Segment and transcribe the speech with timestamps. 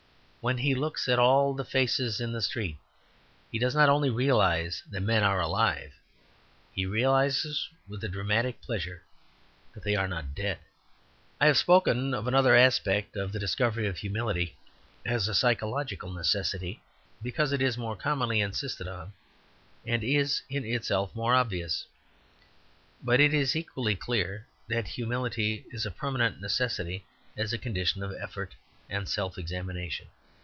[0.43, 2.79] When he looks at all the faces in the street,
[3.51, 5.93] he does not only realize that men are alive,
[6.73, 9.03] he realizes with a dramatic pleasure
[9.75, 10.57] that they are not dead.
[11.39, 14.57] I have not spoken of another aspect of the discovery of humility
[15.05, 16.81] as a psychological necessity,
[17.21, 19.13] because it is more commonly insisted on,
[19.85, 21.85] and is in itself more obvious.
[23.03, 27.05] But it is equally clear that humility is a permanent necessity
[27.37, 28.55] as a condition of effort
[28.89, 30.07] and self examination.